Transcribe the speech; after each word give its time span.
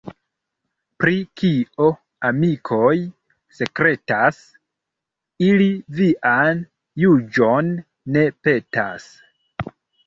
Pri 1.01 1.17
kio 1.41 1.89
amikoj 2.29 2.95
sekretas, 3.59 4.41
ili 5.51 5.71
vian 6.01 6.67
juĝon 7.07 7.75
ne 8.19 8.27
petas. 8.45 9.11